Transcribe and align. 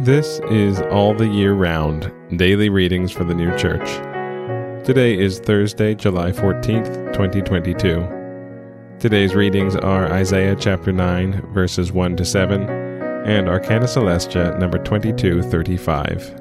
This 0.00 0.40
is 0.50 0.80
All 0.80 1.12
the 1.12 1.28
Year 1.28 1.52
Round 1.52 2.10
Daily 2.38 2.70
Readings 2.70 3.12
for 3.12 3.22
the 3.22 3.34
New 3.34 3.54
Church. 3.58 3.86
Today 4.82 5.18
is 5.18 5.40
Thursday, 5.40 5.94
July 5.94 6.32
14th, 6.32 7.12
2022. 7.12 8.96
Today's 8.98 9.34
readings 9.34 9.76
are 9.76 10.10
Isaiah 10.10 10.56
chapter 10.58 10.90
9, 10.90 11.52
verses 11.52 11.92
1 11.92 12.16
to 12.16 12.24
7, 12.24 12.62
and 13.26 13.46
Arcana 13.46 13.84
Coelestia 13.84 14.58
number 14.58 14.78
2235. 14.78 16.40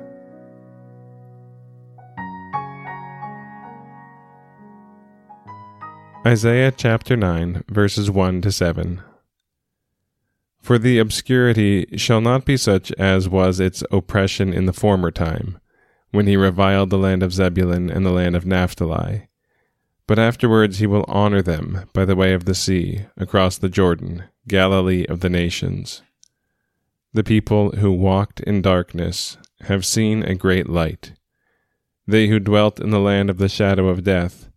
Isaiah 6.25 6.71
chapter 6.71 7.17
9, 7.17 7.65
verses 7.67 8.09
1 8.09 8.39
to 8.39 8.53
7. 8.53 9.03
For 10.69 10.77
the 10.77 10.99
obscurity 10.99 11.87
shall 11.97 12.21
not 12.21 12.45
be 12.45 12.55
such 12.55 12.91
as 12.91 13.27
was 13.27 13.59
its 13.59 13.83
oppression 13.89 14.53
in 14.53 14.67
the 14.67 14.71
former 14.71 15.09
time, 15.09 15.57
when 16.11 16.27
he 16.27 16.37
reviled 16.37 16.91
the 16.91 16.97
land 16.99 17.23
of 17.23 17.33
Zebulun 17.33 17.89
and 17.89 18.05
the 18.05 18.11
land 18.11 18.35
of 18.35 18.45
Naphtali. 18.45 19.29
But 20.05 20.19
afterwards 20.19 20.77
he 20.77 20.85
will 20.85 21.05
honor 21.07 21.41
them 21.41 21.89
by 21.91 22.05
the 22.05 22.15
way 22.15 22.33
of 22.33 22.45
the 22.45 22.53
sea, 22.53 23.07
across 23.17 23.57
the 23.57 23.67
Jordan, 23.67 24.25
Galilee 24.47 25.07
of 25.09 25.21
the 25.21 25.29
nations. 25.31 26.03
The 27.13 27.23
people 27.23 27.71
who 27.71 27.91
walked 27.91 28.39
in 28.41 28.61
darkness 28.61 29.39
have 29.61 29.87
seen 29.87 30.21
a 30.21 30.35
great 30.35 30.69
light. 30.69 31.13
They 32.05 32.27
who 32.27 32.39
dwelt 32.39 32.79
in 32.79 32.91
the 32.91 32.99
land 32.99 33.31
of 33.31 33.39
the 33.39 33.49
shadow 33.49 33.87
of 33.87 34.03
death, 34.03 34.51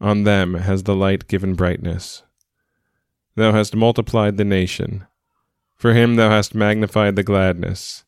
on 0.00 0.22
them 0.22 0.54
has 0.54 0.84
the 0.84 0.94
light 0.94 1.26
given 1.26 1.54
brightness. 1.54 2.22
Thou 3.34 3.50
hast 3.50 3.74
multiplied 3.74 4.36
the 4.36 4.44
nation. 4.44 5.04
For 5.78 5.94
him 5.94 6.16
thou 6.16 6.30
hast 6.30 6.54
magnified 6.54 7.16
the 7.16 7.22
gladness. 7.22 8.04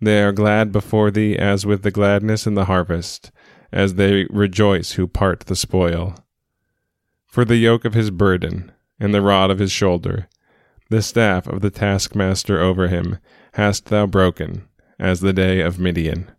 They 0.00 0.22
are 0.22 0.32
glad 0.32 0.70
before 0.72 1.10
thee 1.10 1.36
as 1.36 1.66
with 1.66 1.82
the 1.82 1.90
gladness 1.90 2.46
in 2.46 2.54
the 2.54 2.66
harvest, 2.66 3.32
as 3.72 3.94
they 3.94 4.26
rejoice 4.30 4.92
who 4.92 5.08
part 5.08 5.40
the 5.40 5.56
spoil. 5.56 6.14
For 7.26 7.44
the 7.44 7.56
yoke 7.56 7.84
of 7.84 7.94
his 7.94 8.10
burden, 8.10 8.72
and 9.00 9.14
the 9.14 9.22
rod 9.22 9.50
of 9.50 9.58
his 9.58 9.72
shoulder, 9.72 10.28
the 10.90 11.02
staff 11.02 11.46
of 11.46 11.60
the 11.60 11.70
taskmaster 11.70 12.60
over 12.60 12.88
him, 12.88 13.18
hast 13.54 13.86
thou 13.86 14.06
broken, 14.06 14.68
as 14.98 15.20
the 15.20 15.32
day 15.32 15.60
of 15.60 15.78
Midian. 15.78 16.30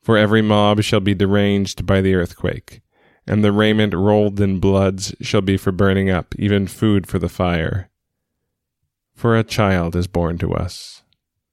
For 0.00 0.16
every 0.16 0.42
mob 0.42 0.82
shall 0.82 1.00
be 1.00 1.14
deranged 1.14 1.86
by 1.86 2.00
the 2.00 2.14
earthquake 2.14 2.82
and 3.26 3.44
the 3.44 3.52
raiment 3.52 3.94
rolled 3.94 4.40
in 4.40 4.58
bloods 4.58 5.14
shall 5.20 5.40
be 5.40 5.56
for 5.56 5.72
burning 5.72 6.10
up, 6.10 6.34
even 6.38 6.66
food 6.66 7.06
for 7.06 7.18
the 7.18 7.28
fire. 7.28 7.88
For 9.14 9.36
a 9.36 9.44
child 9.44 9.94
is 9.94 10.06
born 10.06 10.38
to 10.38 10.54
us, 10.54 11.02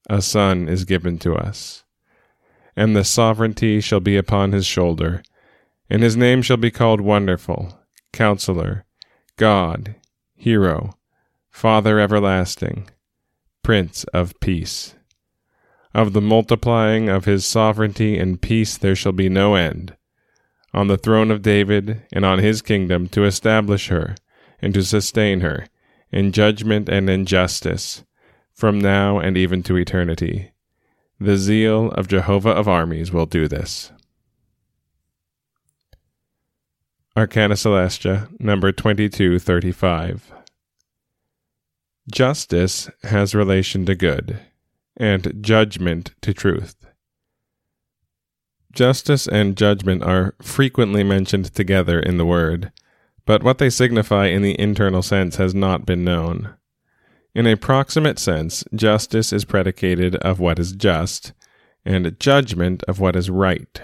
a 0.10 0.22
son 0.22 0.68
is 0.68 0.86
given 0.86 1.18
to 1.20 1.36
us, 1.36 1.84
and 2.76 2.96
the 2.96 3.04
sovereignty 3.04 3.82
shall 3.82 4.00
be 4.00 4.18
upon 4.18 4.52
his 4.52 4.66
shoulder, 4.66 5.22
and 5.90 6.02
his 6.02 6.18
name 6.18 6.42
shall 6.42 6.58
be 6.58 6.72
called 6.72 7.02
Wonderful, 7.02 7.80
Counselor, 8.14 8.86
God, 9.38 9.96
Hero, 10.36 10.98
Father 11.52 12.00
Everlasting, 12.00 12.90
Prince 13.64 14.04
of 14.06 14.40
Peace. 14.40 14.96
Of 15.94 16.14
the 16.14 16.22
multiplying 16.22 17.10
of 17.10 17.26
his 17.26 17.46
sovereignty 17.46 18.18
and 18.18 18.42
peace 18.42 18.78
there 18.78 18.96
shall 18.96 19.12
be 19.12 19.30
no 19.30 19.56
end 19.56 19.96
on 20.74 20.88
the 20.88 20.98
throne 20.98 21.32
of 21.32 21.42
David 21.42 22.02
and 22.14 22.26
on 22.26 22.40
his 22.40 22.62
kingdom 22.62 23.08
to 23.10 23.26
establish 23.26 23.88
her 23.88 24.16
and 24.62 24.74
to 24.74 24.84
sustain 24.84 25.40
her 25.42 25.66
in 26.12 26.32
judgment 26.32 26.90
and 26.90 27.10
in 27.10 27.26
justice 27.26 28.04
from 28.54 28.80
now 28.80 29.20
and 29.20 29.38
even 29.38 29.64
to 29.64 29.78
eternity. 29.78 30.52
The 31.20 31.38
zeal 31.38 31.92
of 31.92 32.08
Jehovah 32.08 32.52
of 32.52 32.68
armies 32.68 33.12
will 33.12 33.26
do 33.26 33.48
this. 33.48 33.92
Arcana 37.16 37.56
Coelestia, 37.56 38.30
number 38.40 38.72
2235. 38.72 40.32
Justice 42.12 42.90
has 43.04 43.36
relation 43.36 43.86
to 43.86 43.96
good, 43.96 44.40
and 44.98 45.34
judgment 45.42 46.14
to 46.22 46.34
truth. 46.34 46.76
Justice 48.72 49.28
and 49.28 49.58
judgment 49.58 50.04
are 50.04 50.36
frequently 50.42 51.04
mentioned 51.04 51.54
together 51.54 52.00
in 52.00 52.18
the 52.18 52.26
word, 52.26 52.72
but 53.30 53.44
what 53.44 53.60
they 53.60 53.70
signify 53.70 54.26
in 54.26 54.42
the 54.42 54.60
internal 54.60 55.04
sense 55.04 55.36
has 55.36 55.54
not 55.54 55.86
been 55.86 56.04
known. 56.04 56.56
In 57.36 57.46
a 57.46 57.56
proximate 57.56 58.18
sense, 58.18 58.64
justice 58.74 59.32
is 59.32 59.46
predicated 59.46 60.16
of 60.16 60.40
what 60.40 60.58
is 60.58 60.72
just, 60.72 61.34
and 61.86 62.20
judgment 62.20 62.82
of 62.88 63.00
what 63.00 63.16
is 63.16 63.30
right. 63.30 63.82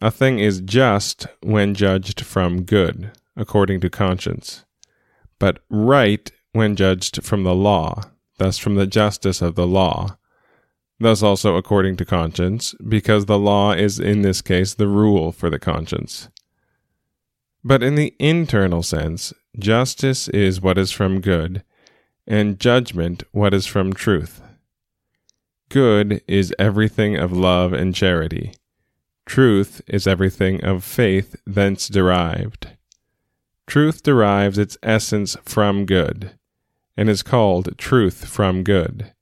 A 0.00 0.10
thing 0.10 0.40
is 0.40 0.60
just 0.60 1.28
when 1.40 1.76
judged 1.76 2.22
from 2.22 2.64
good, 2.64 3.12
according 3.36 3.78
to 3.82 3.88
conscience, 3.88 4.64
but 5.38 5.60
right 5.70 6.28
when 6.50 6.74
judged 6.74 7.22
from 7.22 7.44
the 7.44 7.54
law, 7.54 8.02
thus 8.38 8.58
from 8.58 8.74
the 8.74 8.88
justice 8.88 9.40
of 9.40 9.54
the 9.54 9.68
law, 9.68 10.18
thus 10.98 11.22
also 11.22 11.54
according 11.54 11.94
to 11.98 12.04
conscience, 12.04 12.74
because 12.88 13.26
the 13.26 13.38
law 13.38 13.70
is 13.70 14.00
in 14.00 14.22
this 14.22 14.42
case 14.42 14.74
the 14.74 14.88
rule 14.88 15.30
for 15.30 15.48
the 15.48 15.60
conscience. 15.60 16.28
But 17.64 17.82
in 17.82 17.94
the 17.94 18.14
internal 18.18 18.82
sense, 18.82 19.32
justice 19.58 20.28
is 20.28 20.60
what 20.60 20.78
is 20.78 20.90
from 20.90 21.20
good, 21.20 21.62
and 22.26 22.58
judgment 22.58 23.22
what 23.32 23.54
is 23.54 23.66
from 23.66 23.92
truth. 23.92 24.40
Good 25.68 26.22
is 26.26 26.54
everything 26.58 27.16
of 27.16 27.32
love 27.32 27.72
and 27.72 27.94
charity. 27.94 28.54
Truth 29.26 29.80
is 29.86 30.06
everything 30.06 30.64
of 30.64 30.84
faith 30.84 31.36
thence 31.46 31.88
derived. 31.88 32.68
Truth 33.66 34.02
derives 34.02 34.58
its 34.58 34.76
essence 34.82 35.36
from 35.44 35.86
good, 35.86 36.32
and 36.96 37.08
is 37.08 37.22
called 37.22 37.78
truth 37.78 38.26
from 38.26 38.64
good 38.64 39.12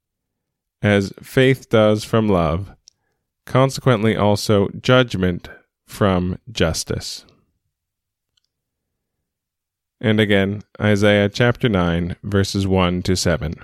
as 0.83 1.13
faith 1.23 1.69
does 1.69 2.05
from 2.05 2.29
love, 2.29 2.75
consequently 3.45 4.17
also 4.17 4.69
judgment 4.81 5.49
from 5.87 6.39
justice. 6.51 7.25
And 10.01 10.19
again, 10.19 10.63
Isaiah 10.81 11.29
chapter 11.29 11.69
9, 11.69 12.17
verses 12.23 12.67
1 12.67 13.03
to 13.03 13.15
7. 13.15 13.55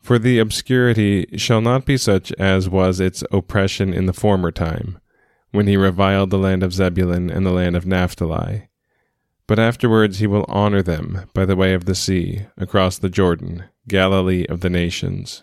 For 0.00 0.18
the 0.18 0.38
obscurity 0.38 1.26
shall 1.36 1.60
not 1.60 1.84
be 1.84 1.96
such 1.96 2.32
as 2.32 2.68
was 2.68 2.98
its 2.98 3.22
oppression 3.30 3.92
in 3.92 4.06
the 4.06 4.12
former 4.12 4.50
time, 4.50 4.98
when 5.50 5.66
he 5.66 5.76
reviled 5.76 6.30
the 6.30 6.38
land 6.38 6.62
of 6.62 6.72
Zebulun 6.72 7.30
and 7.30 7.44
the 7.44 7.52
land 7.52 7.76
of 7.76 7.86
Naphtali. 7.86 8.68
But 9.46 9.58
afterwards 9.58 10.18
he 10.18 10.26
will 10.26 10.46
honor 10.48 10.82
them 10.82 11.30
by 11.34 11.44
the 11.44 11.56
way 11.56 11.74
of 11.74 11.84
the 11.84 11.94
sea, 11.94 12.46
across 12.56 12.96
the 12.96 13.10
Jordan, 13.10 13.64
Galilee 13.86 14.46
of 14.48 14.60
the 14.60 14.70
nations. 14.70 15.42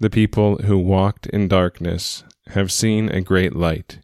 The 0.00 0.10
people 0.10 0.56
who 0.58 0.78
walked 0.78 1.26
in 1.26 1.46
darkness 1.46 2.24
have 2.48 2.72
seen 2.72 3.08
a 3.08 3.20
great 3.20 3.54
light. 3.54 4.00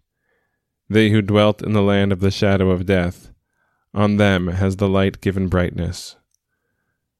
They 0.88 1.10
who 1.10 1.22
dwelt 1.22 1.62
in 1.62 1.72
the 1.72 1.82
land 1.82 2.12
of 2.12 2.20
the 2.20 2.30
shadow 2.30 2.70
of 2.70 2.86
death, 2.86 3.32
on 3.92 4.16
them 4.16 4.48
has 4.48 4.76
the 4.76 4.88
light 4.88 5.20
given 5.20 5.48
brightness. 5.48 6.16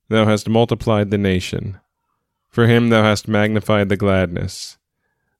Thou 0.08 0.26
hast 0.26 0.48
multiplied 0.48 1.10
the 1.10 1.18
nation. 1.18 1.80
For 2.48 2.66
him 2.66 2.90
thou 2.90 3.02
hast 3.02 3.26
magnified 3.26 3.88
the 3.88 3.96
gladness. 3.96 4.78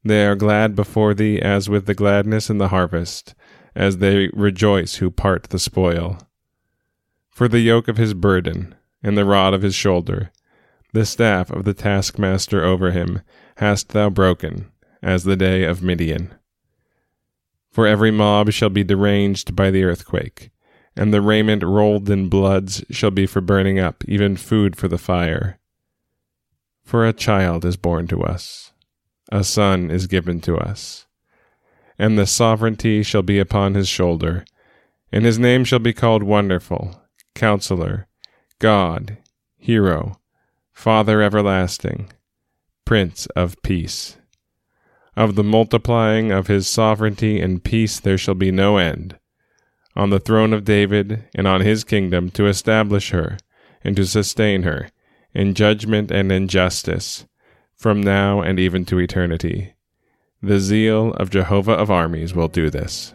They 0.05 0.27
are 0.27 0.35
glad 0.35 0.75
before 0.75 1.15
thee 1.15 1.41
as 1.41 1.69
with 1.69 1.87
the 1.87 1.95
gladness 1.95 2.51
in 2.51 2.59
the 2.59 2.69
harvest, 2.69 3.35
as 3.75 3.99
they 3.99 4.29
rejoice 4.33 4.97
who 4.97 5.11
part 5.11 5.45
the 5.45 5.59
spoil. 5.59 6.19
For 7.31 7.49
the 7.49 7.61
yoke 7.61 7.87
of 7.87 7.97
his 7.97 8.15
burden, 8.15 8.75
and 9.03 9.17
the 9.17 9.25
rod 9.25 9.55
of 9.55 9.63
his 9.63 9.75
shoulder, 9.75 10.33
the 10.93 11.05
staff 11.05 11.51
of 11.51 11.65
the 11.65 11.75
taskmaster 11.75 12.65
over 12.65 12.91
him 12.91 13.21
hast 13.59 13.91
thou 13.91 14.11
broken, 14.11 14.73
as 15.03 15.25
the 15.25 15.37
day 15.37 15.65
of 15.65 15.83
Midian. 15.83 16.35
For 17.77 17.87
every 17.87 18.11
mob 18.11 18.53
shall 18.53 18.71
be 18.71 18.85
deranged 18.85 19.55
by 19.55 19.71
the 19.71 19.85
earthquake, 19.85 20.49
and 20.97 21.13
the 21.13 21.21
raiment 21.21 21.63
rolled 21.63 22.09
in 22.09 22.31
bloods 22.31 22.83
shall 22.89 23.11
be 23.11 23.27
for 23.27 23.43
burning 23.43 23.79
up, 23.79 24.03
even 24.09 24.39
food 24.39 24.77
for 24.77 24.89
the 24.89 24.97
fire. 24.97 25.59
For 26.85 27.05
a 27.05 27.13
child 27.13 27.67
is 27.67 27.77
born 27.77 28.07
to 28.07 28.23
us, 28.23 28.73
a 29.31 29.45
son 29.45 29.91
is 29.91 30.07
given 30.07 30.41
to 30.41 30.57
us, 30.57 31.07
and 31.99 32.19
the 32.19 32.27
sovereignty 32.27 33.03
shall 33.03 33.21
be 33.21 33.39
upon 33.39 33.75
his 33.75 33.89
shoulder, 33.89 34.47
and 35.13 35.27
his 35.27 35.39
name 35.39 35.63
shall 35.63 35.79
be 35.79 35.93
called 35.93 36.23
Wonderful, 36.23 37.03
Counselor, 37.35 38.07
God, 38.59 39.19
Hero, 39.59 40.19
Father 40.73 41.21
everlasting, 41.21 42.11
Prince 42.87 43.27
of 43.37 43.61
peace. 43.61 44.17
Of 45.17 45.35
the 45.35 45.45
multiplying 45.45 46.31
of 46.31 46.47
his 46.47 46.69
sovereignty 46.69 47.41
and 47.41 47.65
peace 47.65 47.99
there 47.99 48.19
shall 48.19 48.35
be 48.35 48.51
no 48.51 48.77
end, 48.77 49.19
on 49.95 50.11
the 50.11 50.21
throne 50.21 50.53
of 50.53 50.65
David 50.65 51.25
and 51.35 51.49
on 51.49 51.63
his 51.63 51.85
kingdom 51.85 52.31
to 52.33 52.47
establish 52.47 53.11
her 53.11 53.39
and 53.83 53.97
to 53.97 54.05
sustain 54.05 54.65
her 54.65 54.91
in 55.35 55.55
judgment 55.55 56.11
and 56.11 56.31
in 56.31 56.49
justice, 56.49 57.27
from 57.75 58.03
now 58.03 58.43
and 58.43 58.61
even 58.61 58.85
to 58.87 58.99
eternity. 58.99 59.75
The 60.43 60.61
zeal 60.61 61.13
of 61.15 61.31
Jehovah 61.31 61.73
of 61.73 61.91
armies 61.91 62.35
will 62.35 62.49
do 62.49 62.69
this. 62.69 63.15